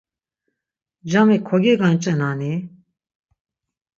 Cami 1.11 1.35
kogegančenan-i? 1.47 2.53